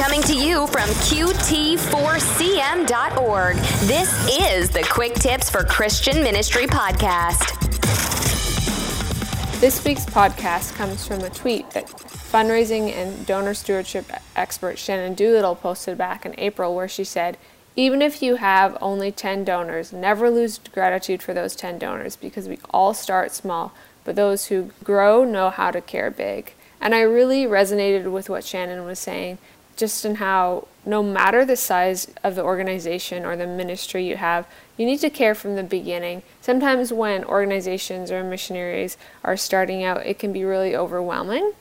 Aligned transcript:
Coming 0.00 0.22
to 0.22 0.34
you 0.34 0.66
from 0.68 0.88
QT4CM.org, 0.88 3.56
this 3.86 4.40
is 4.40 4.70
the 4.70 4.82
Quick 4.90 5.12
Tips 5.12 5.50
for 5.50 5.62
Christian 5.62 6.22
Ministry 6.22 6.66
podcast. 6.66 7.60
This 9.60 9.84
week's 9.84 10.06
podcast 10.06 10.74
comes 10.74 11.06
from 11.06 11.20
a 11.20 11.28
tweet 11.28 11.70
that 11.72 11.86
fundraising 11.86 12.94
and 12.94 13.26
donor 13.26 13.52
stewardship 13.52 14.06
expert 14.34 14.78
Shannon 14.78 15.12
Doolittle 15.12 15.54
posted 15.54 15.98
back 15.98 16.24
in 16.24 16.34
April, 16.38 16.74
where 16.74 16.88
she 16.88 17.04
said, 17.04 17.36
even 17.76 18.00
if 18.00 18.22
you 18.22 18.36
have 18.36 18.78
only 18.80 19.12
10 19.12 19.44
donors, 19.44 19.92
never 19.92 20.30
lose 20.30 20.58
gratitude 20.72 21.22
for 21.22 21.34
those 21.34 21.54
10 21.54 21.78
donors 21.78 22.16
because 22.16 22.48
we 22.48 22.58
all 22.70 22.94
start 22.94 23.32
small, 23.32 23.74
but 24.04 24.16
those 24.16 24.46
who 24.46 24.70
grow 24.82 25.24
know 25.24 25.50
how 25.50 25.70
to 25.70 25.82
care 25.82 26.10
big. 26.10 26.54
And 26.80 26.94
I 26.94 27.02
really 27.02 27.44
resonated 27.44 28.10
with 28.10 28.30
what 28.30 28.44
Shannon 28.44 28.86
was 28.86 28.98
saying 28.98 29.36
just 29.80 30.04
in 30.04 30.16
how 30.16 30.68
no 30.86 31.02
matter 31.02 31.44
the 31.44 31.56
size 31.56 32.12
of 32.22 32.34
the 32.34 32.44
organization 32.44 33.24
or 33.24 33.36
the 33.36 33.46
ministry 33.46 34.06
you 34.06 34.16
have, 34.16 34.46
you 34.76 34.86
need 34.86 35.00
to 35.00 35.10
care 35.10 35.34
from 35.34 35.56
the 35.56 35.62
beginning. 35.62 36.22
Sometimes 36.40 36.92
when 36.92 37.24
organizations 37.24 38.10
or 38.10 38.22
missionaries 38.22 38.96
are 39.24 39.36
starting 39.36 39.82
out, 39.82 40.06
it 40.06 40.18
can 40.18 40.32
be 40.32 40.44
really 40.44 40.76
overwhelming 40.76 41.52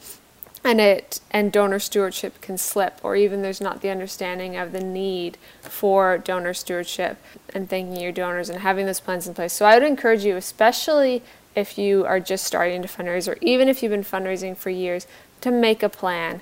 and 0.64 0.82
it 0.82 1.22
and 1.32 1.52
donor 1.52 1.80
stewardship 1.80 2.42
can 2.42 2.58
slip 2.58 3.00
or 3.02 3.16
even 3.16 3.42
there's 3.42 3.62
not 3.62 3.82
the 3.82 3.90
understanding 3.90 4.58
of 4.58 4.74
the 4.74 4.84
need 4.84 5.38
for 5.62 6.18
donor 6.18 6.54
stewardship 6.54 7.18
and 7.54 7.70
thanking 7.70 8.02
your 8.02 8.12
donors 8.12 8.50
and 8.50 8.60
having 8.60 8.86
those 8.86 9.00
plans 9.00 9.26
in 9.26 9.34
place. 9.34 9.54
So 9.54 9.66
I 9.66 9.76
would 9.76 9.88
encourage 9.88 10.26
you 10.26 10.36
especially 10.36 11.24
if 11.56 11.78
you 11.78 12.06
are 12.06 12.20
just 12.20 12.44
starting 12.44 12.82
to 12.82 12.88
fundraise 12.88 13.28
or 13.28 13.38
even 13.42 13.70
if 13.70 13.82
you've 13.82 13.92
been 13.92 14.04
fundraising 14.04 14.56
for 14.56 14.70
years 14.70 15.08
to 15.42 15.52
make 15.52 15.82
a 15.82 15.90
plan 15.90 16.42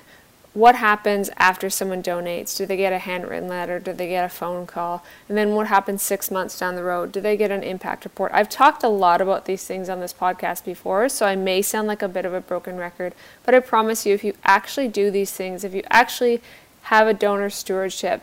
what 0.58 0.74
happens 0.74 1.30
after 1.36 1.70
someone 1.70 2.02
donates? 2.02 2.56
Do 2.56 2.66
they 2.66 2.76
get 2.76 2.92
a 2.92 2.98
handwritten 2.98 3.48
letter? 3.48 3.78
Do 3.78 3.92
they 3.92 4.08
get 4.08 4.24
a 4.24 4.28
phone 4.28 4.66
call? 4.66 5.04
And 5.28 5.38
then 5.38 5.54
what 5.54 5.68
happens 5.68 6.02
six 6.02 6.32
months 6.32 6.58
down 6.58 6.74
the 6.74 6.82
road? 6.82 7.12
Do 7.12 7.20
they 7.20 7.36
get 7.36 7.52
an 7.52 7.62
impact 7.62 8.04
report? 8.04 8.32
I've 8.34 8.48
talked 8.48 8.82
a 8.82 8.88
lot 8.88 9.20
about 9.20 9.44
these 9.44 9.64
things 9.64 9.88
on 9.88 10.00
this 10.00 10.12
podcast 10.12 10.64
before, 10.64 11.08
so 11.08 11.26
I 11.26 11.36
may 11.36 11.62
sound 11.62 11.86
like 11.86 12.02
a 12.02 12.08
bit 12.08 12.24
of 12.24 12.34
a 12.34 12.40
broken 12.40 12.76
record, 12.76 13.14
but 13.44 13.54
I 13.54 13.60
promise 13.60 14.04
you, 14.04 14.14
if 14.14 14.24
you 14.24 14.34
actually 14.44 14.88
do 14.88 15.12
these 15.12 15.30
things, 15.30 15.62
if 15.62 15.74
you 15.74 15.84
actually 15.90 16.42
have 16.82 17.06
a 17.06 17.14
donor 17.14 17.50
stewardship 17.50 18.22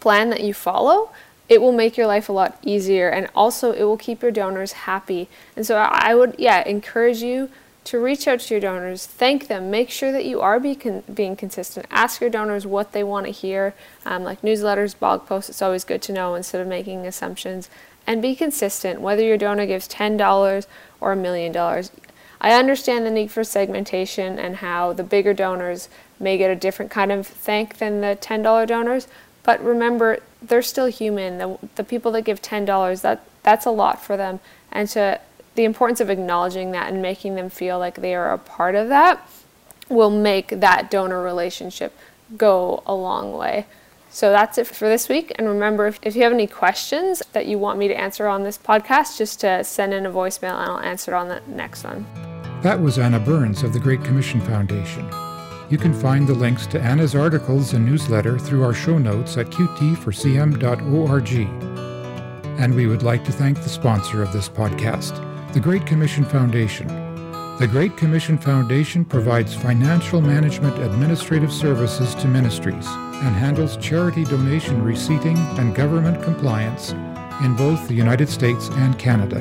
plan 0.00 0.30
that 0.30 0.42
you 0.42 0.52
follow, 0.52 1.10
it 1.48 1.60
will 1.60 1.70
make 1.70 1.96
your 1.96 2.08
life 2.08 2.28
a 2.28 2.32
lot 2.32 2.58
easier 2.62 3.08
and 3.08 3.28
also 3.36 3.70
it 3.72 3.84
will 3.84 3.96
keep 3.96 4.20
your 4.20 4.32
donors 4.32 4.72
happy. 4.72 5.28
And 5.54 5.64
so 5.64 5.76
I 5.76 6.14
would, 6.16 6.34
yeah, 6.38 6.66
encourage 6.66 7.22
you 7.22 7.50
to 7.84 7.98
reach 7.98 8.28
out 8.28 8.40
to 8.40 8.54
your 8.54 8.60
donors, 8.60 9.06
thank 9.06 9.48
them, 9.48 9.70
make 9.70 9.90
sure 9.90 10.12
that 10.12 10.24
you 10.24 10.40
are 10.40 10.60
be 10.60 10.74
con- 10.74 11.02
being 11.12 11.34
consistent. 11.34 11.86
Ask 11.90 12.20
your 12.20 12.30
donors 12.30 12.66
what 12.66 12.92
they 12.92 13.02
want 13.02 13.26
to 13.26 13.32
hear, 13.32 13.74
um, 14.06 14.22
like 14.22 14.42
newsletters, 14.42 14.98
blog 14.98 15.26
posts. 15.26 15.50
It's 15.50 15.62
always 15.62 15.84
good 15.84 16.02
to 16.02 16.12
know 16.12 16.34
instead 16.34 16.60
of 16.60 16.68
making 16.68 17.06
assumptions. 17.06 17.68
And 18.06 18.20
be 18.20 18.34
consistent, 18.34 19.00
whether 19.00 19.22
your 19.22 19.38
donor 19.38 19.66
gives 19.66 19.88
$10 19.88 20.66
or 21.00 21.12
a 21.12 21.16
million 21.16 21.52
dollars. 21.52 21.90
I 22.40 22.54
understand 22.54 23.06
the 23.06 23.10
need 23.10 23.30
for 23.30 23.44
segmentation 23.44 24.38
and 24.38 24.56
how 24.56 24.92
the 24.92 25.04
bigger 25.04 25.32
donors 25.32 25.88
may 26.18 26.36
get 26.36 26.50
a 26.50 26.56
different 26.56 26.90
kind 26.90 27.12
of 27.12 27.24
thank 27.26 27.78
than 27.78 28.00
the 28.00 28.18
$10 28.20 28.66
donors, 28.66 29.06
but 29.44 29.62
remember, 29.62 30.18
they're 30.40 30.62
still 30.62 30.86
human. 30.86 31.38
The, 31.38 31.58
the 31.76 31.84
people 31.84 32.10
that 32.12 32.22
give 32.22 32.42
$10, 32.42 33.02
that, 33.02 33.24
that's 33.42 33.66
a 33.66 33.70
lot 33.70 34.02
for 34.02 34.16
them. 34.16 34.40
And 34.72 34.88
to 34.90 35.20
the 35.54 35.64
importance 35.64 36.00
of 36.00 36.10
acknowledging 36.10 36.70
that 36.72 36.92
and 36.92 37.02
making 37.02 37.34
them 37.34 37.50
feel 37.50 37.78
like 37.78 37.96
they 37.96 38.14
are 38.14 38.32
a 38.32 38.38
part 38.38 38.74
of 38.74 38.88
that 38.88 39.28
will 39.88 40.10
make 40.10 40.48
that 40.48 40.90
donor 40.90 41.22
relationship 41.22 41.96
go 42.36 42.82
a 42.86 42.94
long 42.94 43.32
way. 43.32 43.66
So 44.10 44.30
that's 44.30 44.58
it 44.58 44.66
for 44.66 44.88
this 44.88 45.08
week. 45.08 45.32
And 45.36 45.48
remember, 45.48 45.86
if, 45.86 45.98
if 46.02 46.14
you 46.14 46.22
have 46.22 46.32
any 46.32 46.46
questions 46.46 47.22
that 47.32 47.46
you 47.46 47.58
want 47.58 47.78
me 47.78 47.88
to 47.88 47.94
answer 47.94 48.26
on 48.26 48.42
this 48.42 48.58
podcast, 48.58 49.16
just 49.16 49.40
to 49.40 49.64
send 49.64 49.94
in 49.94 50.04
a 50.04 50.10
voicemail 50.10 50.60
and 50.60 50.70
I'll 50.70 50.80
answer 50.80 51.12
it 51.12 51.16
on 51.16 51.28
the 51.28 51.40
next 51.46 51.84
one. 51.84 52.06
That 52.62 52.80
was 52.80 52.98
Anna 52.98 53.18
Burns 53.18 53.62
of 53.62 53.72
the 53.72 53.80
Great 53.80 54.04
Commission 54.04 54.40
Foundation. 54.42 55.08
You 55.70 55.78
can 55.78 55.94
find 55.94 56.26
the 56.28 56.34
links 56.34 56.66
to 56.68 56.80
Anna's 56.80 57.14
articles 57.14 57.72
and 57.72 57.86
newsletter 57.86 58.38
through 58.38 58.62
our 58.64 58.74
show 58.74 58.98
notes 58.98 59.38
at 59.38 59.46
qt4cm.org. 59.46 61.32
And 62.60 62.74
we 62.74 62.86
would 62.86 63.02
like 63.02 63.24
to 63.24 63.32
thank 63.32 63.62
the 63.62 63.70
sponsor 63.70 64.22
of 64.22 64.32
this 64.34 64.48
podcast 64.50 65.31
the 65.52 65.60
Great 65.60 65.84
Commission 65.84 66.24
Foundation. 66.24 66.88
The 67.58 67.68
Great 67.70 67.98
Commission 67.98 68.38
Foundation 68.38 69.04
provides 69.04 69.54
financial 69.54 70.22
management 70.22 70.78
administrative 70.78 71.52
services 71.52 72.14
to 72.16 72.26
ministries 72.26 72.86
and 72.86 73.36
handles 73.36 73.76
charity 73.76 74.24
donation 74.24 74.82
receipting 74.82 75.36
and 75.36 75.74
government 75.74 76.22
compliance 76.22 76.92
in 77.42 77.54
both 77.54 77.86
the 77.86 77.94
United 77.94 78.30
States 78.30 78.70
and 78.70 78.98
Canada. 78.98 79.40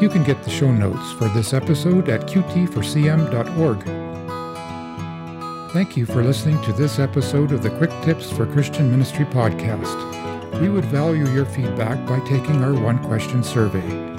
You 0.00 0.08
can 0.08 0.24
get 0.24 0.42
the 0.42 0.50
show 0.50 0.72
notes 0.72 1.12
for 1.12 1.28
this 1.28 1.52
episode 1.52 2.08
at 2.08 2.22
qt4cm.org. 2.22 3.84
Thank 5.72 5.98
you 5.98 6.06
for 6.06 6.24
listening 6.24 6.60
to 6.62 6.72
this 6.72 6.98
episode 6.98 7.52
of 7.52 7.62
the 7.62 7.70
Quick 7.76 7.90
Tips 8.02 8.30
for 8.30 8.46
Christian 8.46 8.90
Ministry 8.90 9.26
podcast. 9.26 10.60
We 10.62 10.70
would 10.70 10.86
value 10.86 11.28
your 11.28 11.44
feedback 11.44 12.06
by 12.08 12.20
taking 12.20 12.64
our 12.64 12.72
one 12.72 12.98
question 13.04 13.42
survey. 13.42 14.11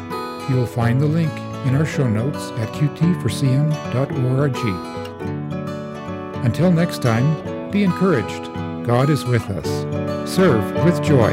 You 0.49 0.55
will 0.55 0.65
find 0.65 0.99
the 0.99 1.05
link 1.05 1.31
in 1.65 1.75
our 1.75 1.85
show 1.85 2.07
notes 2.07 2.51
at 2.59 2.67
qt4cm.org. 2.69 4.57
Until 6.45 6.71
next 6.71 7.01
time, 7.01 7.71
be 7.71 7.83
encouraged. 7.83 8.53
God 8.85 9.09
is 9.09 9.23
with 9.25 9.49
us. 9.49 10.29
Serve 10.29 10.73
with 10.83 11.01
joy. 11.01 11.31